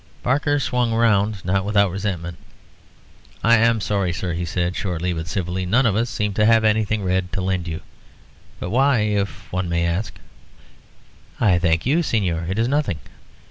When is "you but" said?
7.67-8.71